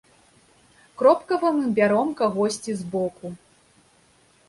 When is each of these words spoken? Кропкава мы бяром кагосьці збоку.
Кропкава 1.01 1.49
мы 1.59 1.65
бяром 1.81 2.09
кагосьці 2.25 2.71
збоку. 2.83 3.27